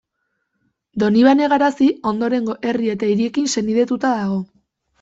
[1.03, 4.45] Donibane Garazi ondorengo herri eta hiriekin senidetuta dago.